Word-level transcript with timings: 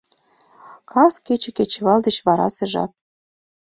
Каскече— 0.91 1.49
кечывал 1.57 1.99
деч 2.05 2.17
варасе 2.25 2.65
жап. 2.71 2.91